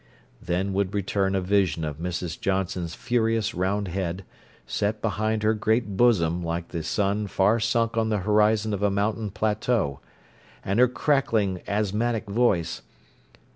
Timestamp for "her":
5.43-5.53, 10.79-10.87